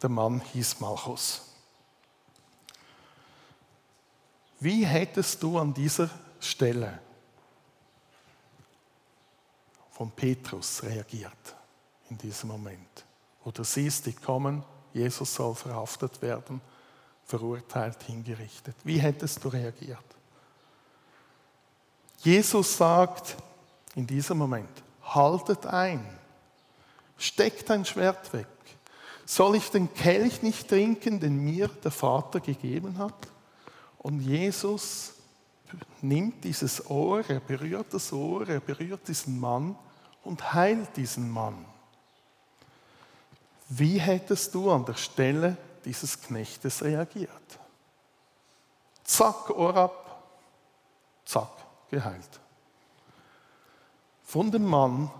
[0.00, 1.42] Der Mann hieß Malchus.
[4.58, 6.08] Wie hättest du an dieser
[6.40, 6.98] Stelle
[9.90, 11.54] von Petrus reagiert
[12.08, 13.04] in diesem Moment?
[13.44, 14.64] Du siehst, die kommen,
[14.96, 16.58] Jesus soll verhaftet werden,
[17.26, 18.74] verurteilt, hingerichtet.
[18.82, 19.98] Wie hättest du reagiert?
[22.20, 23.36] Jesus sagt
[23.94, 24.70] in diesem Moment,
[25.02, 26.02] haltet ein,
[27.18, 28.46] steckt ein Schwert weg.
[29.26, 33.28] Soll ich den Kelch nicht trinken, den mir der Vater gegeben hat?
[33.98, 35.12] Und Jesus
[36.00, 39.76] nimmt dieses Ohr, er berührt das Ohr, er berührt diesen Mann
[40.22, 41.66] und heilt diesen Mann.
[43.68, 47.58] Wie hättest du an der Stelle dieses Knechtes reagiert?
[49.04, 50.22] Zack, Ohr ab,
[51.24, 51.50] zack,
[51.90, 52.40] geheilt.
[54.24, 55.10] Von dem Mann,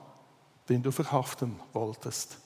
[0.68, 2.38] den du verhaften wolltest.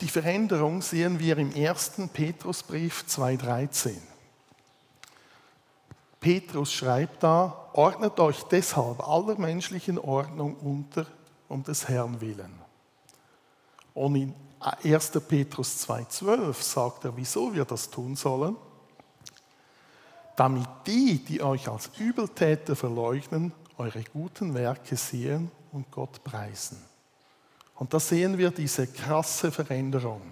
[0.00, 3.96] Die Veränderung sehen wir im ersten Petrusbrief 2.13.
[6.20, 11.06] Petrus schreibt da, ordnet euch deshalb aller menschlichen Ordnung unter
[11.48, 12.63] um des Herrn willen.
[13.94, 15.10] Und in 1.
[15.28, 18.56] Petrus 2.12 sagt er, wieso wir das tun sollen.
[20.36, 26.82] Damit die, die euch als Übeltäter verleugnen, eure guten Werke sehen und Gott preisen.
[27.76, 30.22] Und da sehen wir diese krasse Veränderung,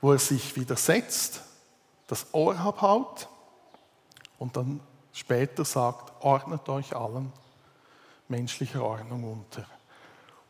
[0.00, 1.42] wo er sich widersetzt,
[2.06, 3.28] das Ohr abhaut
[4.38, 4.80] und dann
[5.12, 7.32] später sagt, ordnet euch allen
[8.28, 9.66] menschlicher Ordnung unter.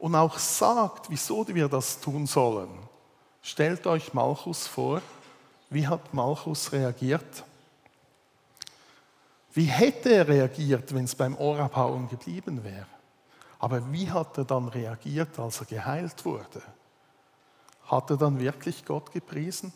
[0.03, 2.77] Und auch sagt, wieso wir das tun sollen.
[3.41, 5.01] Stellt euch Malchus vor,
[5.71, 7.45] wie hat Malchus reagiert?
[9.53, 12.89] Wie hätte er reagiert, wenn es beim Ohrabhauen geblieben wäre?
[13.61, 16.63] Aber wie hat er dann reagiert, als er geheilt wurde?
[17.87, 19.73] Hat er dann wirklich Gott gepriesen?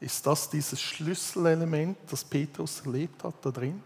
[0.00, 3.82] Ist das dieses Schlüsselelement, das Petrus erlebt hat da drin?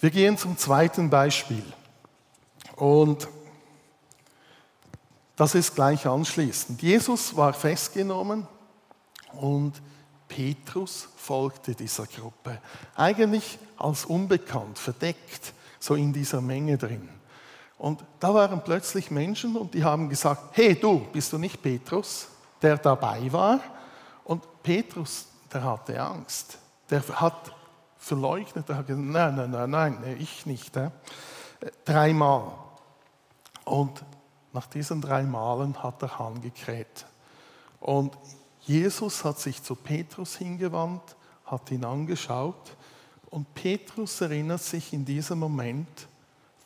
[0.00, 1.62] Wir gehen zum zweiten Beispiel.
[2.76, 3.28] Und
[5.36, 6.80] das ist gleich anschließend.
[6.80, 8.46] Jesus war festgenommen
[9.32, 9.80] und
[10.28, 12.60] Petrus folgte dieser Gruppe.
[12.94, 17.08] Eigentlich als unbekannt, verdeckt so in dieser Menge drin.
[17.78, 22.28] Und da waren plötzlich Menschen und die haben gesagt, hey du, bist du nicht Petrus,
[22.62, 23.60] der dabei war?
[24.24, 26.58] Und Petrus, der hatte Angst.
[26.88, 27.52] Der hat
[27.98, 30.72] verleugnet, der hat gesagt, nein, nein, nein, nein, ich nicht.
[31.84, 32.63] Dreimal.
[33.64, 34.04] Und
[34.52, 37.06] nach diesen drei Malen hat er Hahn gekräht.
[37.80, 38.16] Und
[38.60, 42.76] Jesus hat sich zu Petrus hingewandt, hat ihn angeschaut
[43.34, 46.06] und Petrus erinnert sich in diesem Moment,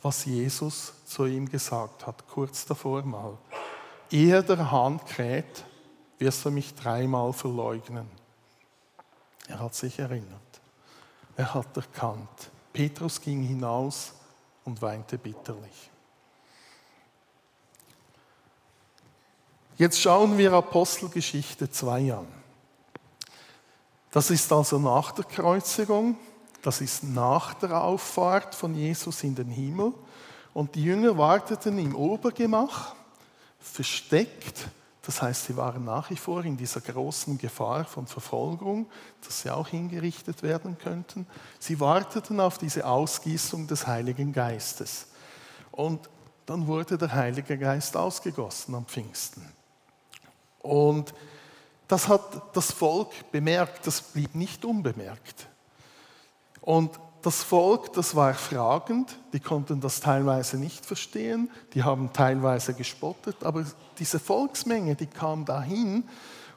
[0.02, 3.38] was Jesus zu ihm gesagt hat, kurz davor mal.
[4.10, 5.64] Ehe der Hahn kräht,
[6.18, 8.06] wirst du mich dreimal verleugnen.
[9.48, 10.60] Er hat sich erinnert.
[11.36, 12.50] Er hat erkannt.
[12.72, 14.12] Petrus ging hinaus
[14.64, 15.90] und weinte bitterlich.
[19.78, 22.26] Jetzt schauen wir Apostelgeschichte 2 an.
[24.10, 26.16] Das ist also nach der Kreuzigung.
[26.62, 29.92] Das ist nach der Auffahrt von Jesus in den Himmel.
[30.52, 32.96] Und die Jünger warteten im Obergemach,
[33.60, 34.66] versteckt.
[35.02, 38.90] Das heißt, sie waren nach wie vor in dieser großen Gefahr von Verfolgung,
[39.24, 41.24] dass sie auch hingerichtet werden könnten.
[41.60, 45.06] Sie warteten auf diese Ausgießung des Heiligen Geistes.
[45.70, 46.10] Und
[46.46, 49.57] dann wurde der Heilige Geist ausgegossen am Pfingsten.
[50.62, 51.14] Und
[51.86, 55.46] das hat das Volk bemerkt, das blieb nicht unbemerkt.
[56.60, 62.74] Und das Volk, das war fragend, die konnten das teilweise nicht verstehen, die haben teilweise
[62.74, 63.64] gespottet, aber
[63.98, 66.04] diese Volksmenge, die kam dahin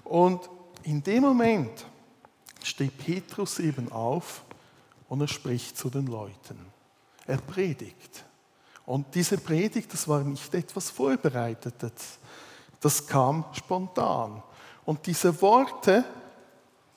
[0.03, 0.49] und
[0.83, 1.85] in dem Moment
[2.63, 4.43] steht Petrus eben auf
[5.09, 6.57] und er spricht zu den Leuten.
[7.25, 8.23] Er predigt.
[8.85, 12.19] Und diese Predigt, das war nicht etwas Vorbereitetes,
[12.81, 14.43] das kam spontan.
[14.83, 16.03] Und diese Worte,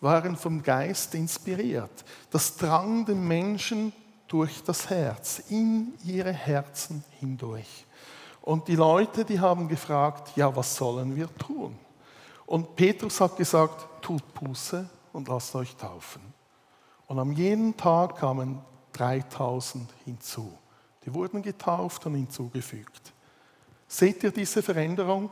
[0.05, 2.05] waren vom Geist inspiriert.
[2.30, 3.93] Das drang den Menschen
[4.28, 7.87] durch das Herz, in ihre Herzen hindurch.
[8.43, 11.78] Und die Leute, die haben gefragt, ja, was sollen wir tun?
[12.45, 16.20] Und Petrus hat gesagt, tut Buße und lasst euch taufen.
[17.07, 18.61] Und am jeden Tag kamen
[18.93, 20.53] 3000 hinzu.
[21.07, 23.14] Die wurden getauft und hinzugefügt.
[23.89, 25.30] Seht ihr diese Veränderung?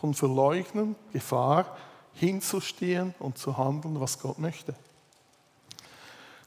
[0.00, 1.76] Von Verleugnen, Gefahr,
[2.14, 4.74] hinzustehen und zu handeln, was Gott möchte.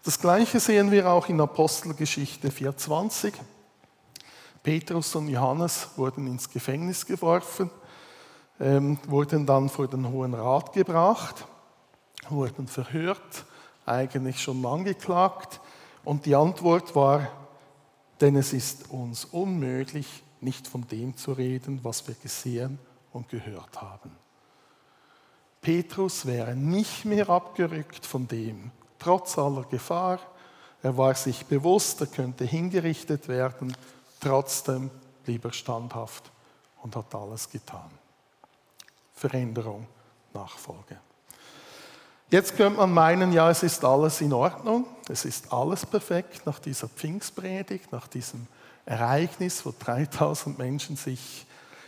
[0.04, 3.34] Das gleiche sehen wir auch in Apostelgeschichte 4.20.
[4.64, 7.70] Petrus und Johannes wurden ins Gefängnis geworfen,
[8.60, 11.46] ähm, wurden dann vor den Hohen Rat gebracht,
[12.30, 13.46] wurden verhört,
[13.86, 15.62] eigentlich schon angeklagt.
[16.04, 17.28] Und die Antwort war,
[18.20, 22.80] denn es ist uns unmöglich, nicht von dem zu reden, was wir gesehen
[23.14, 24.12] und gehört haben.
[25.62, 30.20] Petrus wäre nicht mehr abgerückt von dem, trotz aller Gefahr.
[30.82, 33.76] Er war sich bewusst, er könnte hingerichtet werden,
[34.20, 34.92] trotzdem
[35.24, 36.30] blieb er standhaft
[36.82, 37.90] und hat alles getan.
[39.16, 39.88] Veränderung,
[40.34, 41.00] Nachfolge.
[42.30, 46.60] Jetzt könnte man meinen, ja, es ist alles in Ordnung, es ist alles perfekt nach
[46.60, 48.48] dieser Pfingstpredigt, nach diesem
[48.86, 51.46] Ereignis, wo 3000 Menschen sich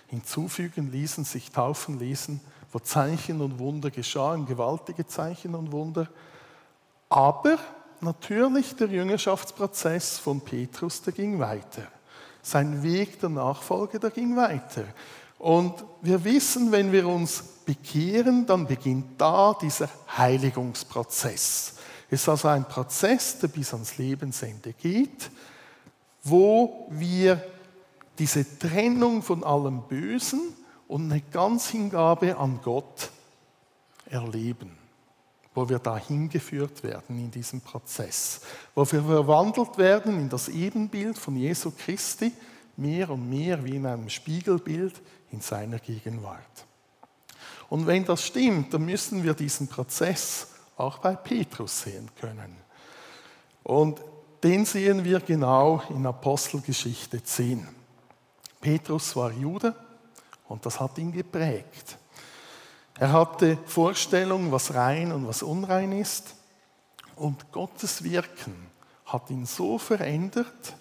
[0.08, 2.39] hinzufügen ließen, sich taufen ließen,
[2.72, 6.10] wo Zeichen und Wunder geschahen, gewaltige Zeichen und Wunder.
[7.10, 7.58] Aber
[8.01, 11.84] natürlich der Jüngerschaftsprozess von Petrus, der ging weiter.
[12.41, 14.84] Sein Weg der Nachfolge, der ging weiter.
[15.39, 21.74] Und wir wissen, wenn wir uns bekehren, dann beginnt da dieser Heiligungsprozess.
[22.10, 25.30] Es ist also ein Prozess, der bis ans Lebensende geht,
[26.24, 27.41] wo wir
[28.18, 30.53] diese Trennung von allem Bösen
[30.88, 33.09] und eine Ganzhingabe an Gott
[34.09, 34.78] erleben,
[35.53, 38.41] wo wir da hingeführt werden in diesem Prozess,
[38.74, 42.32] wo wir verwandelt werden in das Ebenbild von Jesu Christi,
[42.78, 45.01] mehr und mehr wie in einem Spiegelbild
[45.32, 46.66] in seiner Gegenwart.
[47.70, 50.47] Und wenn das stimmt, dann müssen wir diesen Prozess
[50.78, 52.55] auch bei Petrus sehen können.
[53.63, 54.01] Und
[54.43, 57.68] den sehen wir genau in Apostelgeschichte 10.
[58.66, 59.76] Petrus war Jude
[60.47, 61.99] und das hat ihn geprägt.
[62.97, 66.34] Er hatte Vorstellungen, was rein und was unrein ist.
[67.16, 68.55] Und Gottes Wirken
[69.05, 70.76] hat ihn so verändert,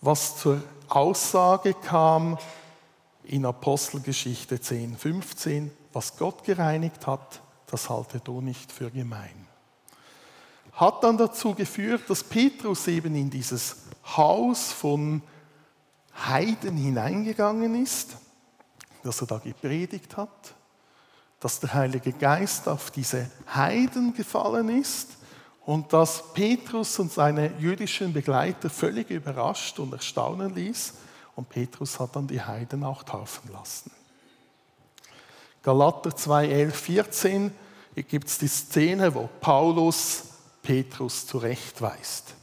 [0.00, 2.38] was zur Aussage kam
[3.24, 9.48] in Apostelgeschichte 10, 15, was Gott gereinigt hat, das halte du nicht für gemein.
[10.74, 13.78] Hat dann dazu geführt, dass Petrus eben in dieses
[14.16, 15.22] Haus von
[16.14, 18.16] Heiden hineingegangen ist,
[19.02, 20.54] dass er da gepredigt hat,
[21.40, 25.08] dass der Heilige Geist auf diese Heiden gefallen ist
[25.64, 30.94] und dass Petrus und seine jüdischen Begleiter völlig überrascht und erstaunen ließ.
[31.34, 33.90] Und Petrus hat dann die Heiden auch taufen lassen.
[35.62, 37.52] Galater 2, 11, 14
[38.08, 40.24] gibt es die Szene, wo Paulus
[40.62, 42.34] Petrus zurechtweist.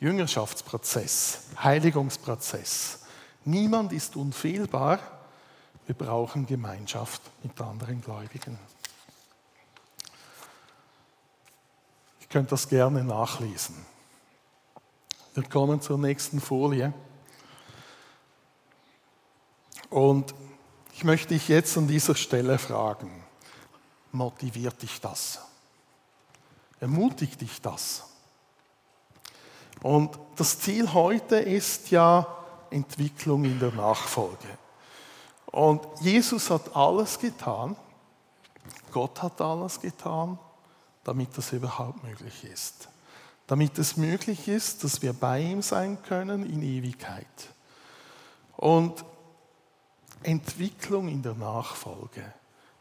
[0.00, 3.00] Jüngerschaftsprozess, Heiligungsprozess.
[3.44, 4.98] Niemand ist unfehlbar.
[5.86, 8.58] Wir brauchen Gemeinschaft mit anderen Gläubigen.
[12.20, 13.76] Ich könnte das gerne nachlesen.
[15.34, 16.94] Wir kommen zur nächsten Folie.
[19.90, 20.34] Und
[20.94, 23.24] ich möchte dich jetzt an dieser Stelle fragen,
[24.12, 25.40] motiviert dich das?
[26.78, 28.09] Ermutigt dich das?
[29.82, 32.26] Und das Ziel heute ist ja
[32.70, 34.48] Entwicklung in der Nachfolge.
[35.46, 37.76] Und Jesus hat alles getan,
[38.92, 40.38] Gott hat alles getan,
[41.04, 42.88] damit das überhaupt möglich ist.
[43.46, 47.26] Damit es möglich ist, dass wir bei ihm sein können in Ewigkeit.
[48.56, 49.04] Und
[50.22, 52.32] Entwicklung in der Nachfolge.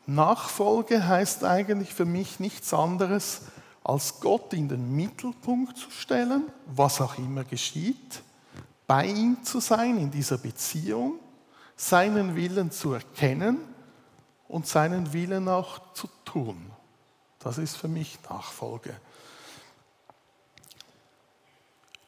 [0.05, 3.43] Nachfolge heißt eigentlich für mich nichts anderes,
[3.89, 8.21] als Gott in den Mittelpunkt zu stellen, was auch immer geschieht,
[8.85, 11.19] bei ihm zu sein in dieser Beziehung,
[11.75, 13.57] seinen Willen zu erkennen
[14.47, 16.71] und seinen Willen auch zu tun.
[17.39, 18.95] Das ist für mich Nachfolge.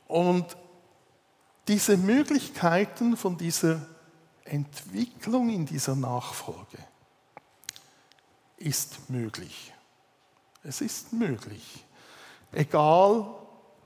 [0.08, 0.56] Und
[1.68, 3.82] diese Möglichkeiten von dieser
[4.46, 6.78] Entwicklung in dieser Nachfolge
[8.58, 9.71] ist möglich.
[10.64, 11.86] Es ist möglich.
[12.52, 13.26] Egal,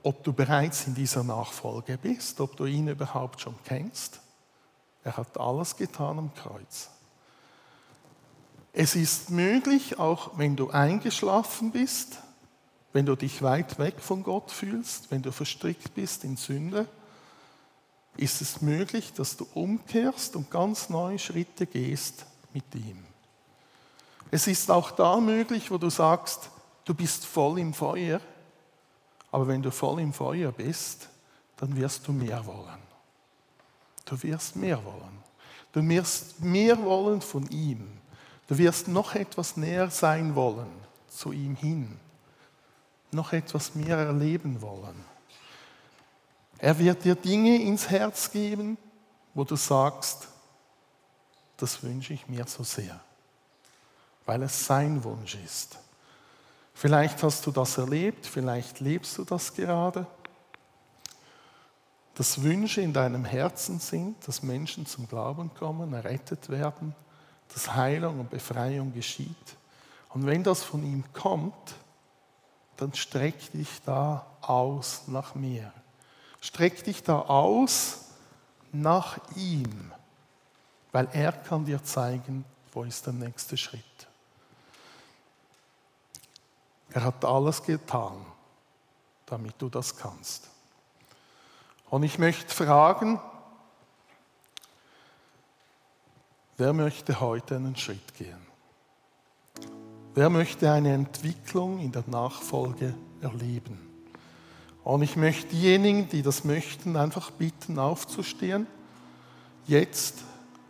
[0.02, 4.20] ob du bereits in dieser Nachfolge bist, ob du ihn überhaupt schon kennst.
[5.02, 6.90] Er hat alles getan am Kreuz.
[8.72, 12.18] Es ist möglich, auch wenn du eingeschlafen bist,
[12.92, 16.86] wenn du dich weit weg von Gott fühlst, wenn du verstrickt bist in Sünde,
[18.16, 23.04] ist es möglich, dass du umkehrst und ganz neue Schritte gehst mit ihm.
[24.30, 26.50] Es ist auch da möglich, wo du sagst,
[26.86, 28.20] du bist voll im Feuer,
[29.30, 31.10] aber wenn du voll im Feuer bist,
[31.58, 32.80] dann wirst du mehr wollen.
[34.06, 35.18] Du wirst mehr wollen.
[35.72, 37.98] Du wirst mehr wollen von ihm.
[38.46, 40.70] Du wirst noch etwas näher sein wollen
[41.08, 41.98] zu ihm hin.
[43.10, 45.04] Noch etwas mehr erleben wollen.
[46.58, 48.78] Er wird dir Dinge ins Herz geben,
[49.34, 50.28] wo du sagst,
[51.56, 53.00] das wünsche ich mir so sehr,
[54.24, 55.78] weil es sein Wunsch ist.
[56.76, 60.06] Vielleicht hast du das erlebt, vielleicht lebst du das gerade
[62.16, 66.94] dass Wünsche in deinem Herzen sind, dass Menschen zum Glauben kommen, errettet werden,
[67.52, 69.56] dass Heilung und Befreiung geschieht.
[70.08, 71.74] Und wenn das von ihm kommt,
[72.78, 75.70] dann streck dich da aus nach mir.
[76.40, 78.06] Streck dich da aus
[78.72, 79.92] nach ihm,
[80.92, 83.82] weil er kann dir zeigen, wo ist der nächste Schritt.
[86.96, 88.24] Er hat alles getan,
[89.26, 90.48] damit du das kannst.
[91.90, 93.20] Und ich möchte fragen,
[96.56, 98.40] wer möchte heute einen Schritt gehen?
[100.14, 103.78] Wer möchte eine Entwicklung in der Nachfolge erleben?
[104.82, 108.66] Und ich möchte diejenigen, die das möchten, einfach bitten, aufzustehen.
[109.66, 110.24] Jetzt.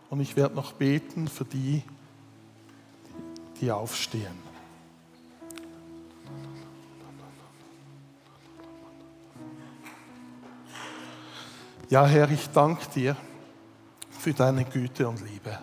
[0.09, 1.83] Und ich werde noch beten für die,
[3.61, 4.46] die aufstehen.
[11.89, 13.15] Ja, Herr, ich danke dir
[14.09, 15.57] für deine Güte und Liebe.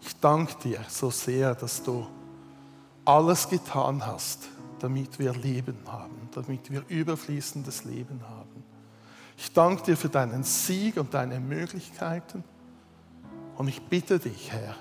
[0.00, 2.06] Ich danke dir so sehr, dass du
[3.04, 4.46] alles getan hast,
[4.78, 8.62] damit wir Leben haben, damit wir überfließendes Leben haben.
[9.36, 12.44] Ich danke dir für deinen Sieg und deine Möglichkeiten.
[13.56, 14.76] Und ich bitte dich, Herr,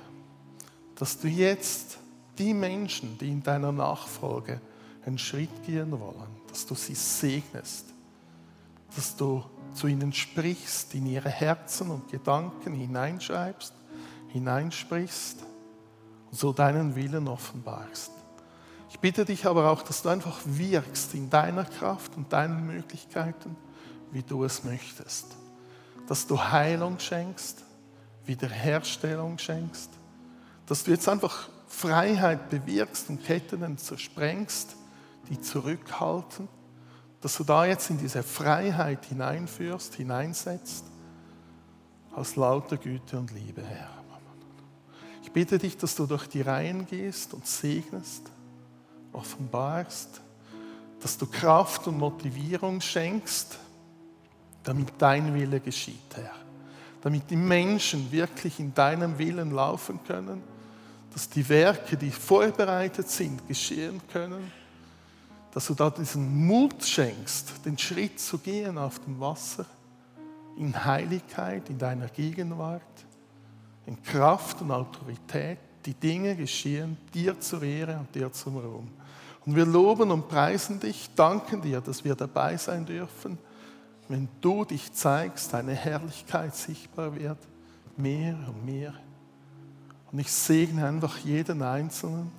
[0.94, 1.98] dass du jetzt
[2.38, 4.62] die Menschen, die in deiner Nachfolge
[5.08, 7.88] einen Schritt gehen wollen, dass du sie segnest,
[8.96, 9.44] dass du
[9.76, 13.74] zu ihnen sprichst, in ihre Herzen und Gedanken hineinschreibst,
[14.30, 15.40] hineinsprichst
[16.32, 18.12] und so deinen Willen offenbarst.
[18.90, 23.56] Ich bitte dich aber auch, dass du einfach wirkst in deiner Kraft und deinen Möglichkeiten,
[24.12, 25.36] wie du es möchtest.
[26.08, 27.64] Dass du Heilung schenkst,
[28.26, 29.90] Wiederherstellung schenkst,
[30.66, 34.78] dass du jetzt einfach Freiheit bewirkst und Ketten zersprengst,
[35.30, 36.48] die zurückhalten
[37.22, 40.86] dass du da jetzt in diese Freiheit hineinführst, hineinsetzt,
[42.14, 43.90] aus lauter Güte und Liebe, Herr.
[45.24, 48.30] Ich bitte dich, dass du durch die Reihen gehst und segnest,
[49.12, 50.22] offenbarst,
[51.02, 53.58] dass du Kraft und Motivierung schenkst,
[54.64, 56.32] damit dein Wille geschieht, Herr.
[57.02, 60.42] Damit die Menschen wirklich in deinem Willen laufen können,
[61.14, 64.52] dass die Werke, die vorbereitet sind, geschehen können
[65.56, 69.66] dass du da diesen Mut schenkst, den Schritt zu gehen auf dem Wasser,
[70.58, 72.82] in Heiligkeit, in deiner Gegenwart,
[73.86, 75.58] in Kraft und Autorität.
[75.86, 78.90] Die Dinge geschehen dir zur Ehre und dir zum Ruhm.
[79.46, 83.38] Und wir loben und preisen dich, danken dir, dass wir dabei sein dürfen,
[84.10, 87.38] wenn du dich zeigst, deine Herrlichkeit sichtbar wird,
[87.96, 88.94] mehr und mehr.
[90.12, 92.30] Und ich segne einfach jeden Einzelnen,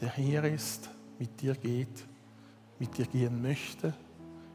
[0.00, 2.06] der hier ist, mit dir geht
[2.78, 3.94] mit dir gehen möchte.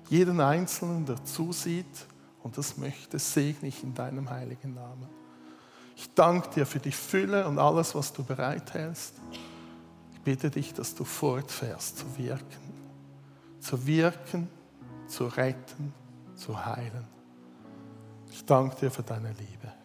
[0.09, 2.07] Jeden Einzelnen, der zusieht
[2.41, 5.07] und das möchte, segne ich in deinem heiligen Namen.
[5.95, 9.15] Ich danke dir für die Fülle und alles, was du bereithältst.
[10.13, 12.73] Ich bitte dich, dass du fortfährst zu wirken,
[13.59, 14.47] zu wirken,
[15.07, 15.93] zu retten,
[16.35, 17.07] zu heilen.
[18.31, 19.82] Ich danke dir für deine Liebe.